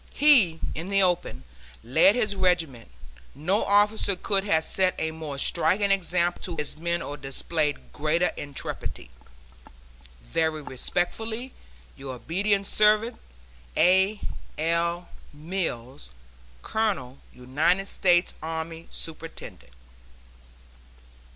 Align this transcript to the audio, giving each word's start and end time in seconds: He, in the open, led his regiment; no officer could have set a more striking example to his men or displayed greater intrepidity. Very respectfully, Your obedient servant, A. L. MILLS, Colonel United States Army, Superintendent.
He, 0.13 0.59
in 0.73 0.89
the 0.89 1.03
open, 1.03 1.43
led 1.83 2.15
his 2.15 2.35
regiment; 2.35 2.89
no 3.35 3.63
officer 3.63 4.15
could 4.15 4.43
have 4.45 4.63
set 4.63 4.95
a 4.97 5.11
more 5.11 5.37
striking 5.37 5.91
example 5.91 6.41
to 6.41 6.55
his 6.55 6.75
men 6.75 7.03
or 7.03 7.17
displayed 7.17 7.93
greater 7.93 8.31
intrepidity. 8.35 9.11
Very 10.23 10.63
respectfully, 10.63 11.53
Your 11.95 12.15
obedient 12.15 12.65
servant, 12.65 13.19
A. 13.77 14.19
L. 14.57 15.07
MILLS, 15.33 16.09
Colonel 16.63 17.19
United 17.31 17.85
States 17.87 18.33
Army, 18.41 18.87
Superintendent. 18.89 19.73